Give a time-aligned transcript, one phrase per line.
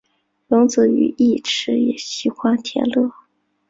[0.47, 3.11] 荣子与义持也喜欢田乐。